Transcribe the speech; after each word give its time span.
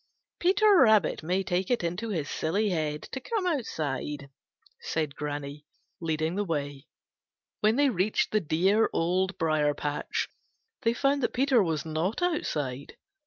Peter 0.39 0.79
Rabbit 0.79 1.21
may 1.21 1.43
take 1.43 1.69
it 1.69 1.83
into 1.83 2.09
his 2.09 2.27
silly 2.27 2.69
head 2.71 3.03
to 3.11 3.19
come 3.19 3.45
outside," 3.45 4.31
said 4.81 5.13
Granny, 5.15 5.67
leading 5.99 6.33
the 6.33 6.43
way. 6.43 6.87
When 7.59 7.75
they 7.75 7.89
reached 7.91 8.31
the 8.31 8.39
dear 8.41 8.89
Old 8.93 9.37
Briar 9.37 9.75
patch 9.75 10.27
they 10.81 10.93
found 10.95 11.21
that 11.21 11.33
Peter 11.33 11.61
was 11.61 11.85
not 11.85 12.23
outside. 12.23 12.97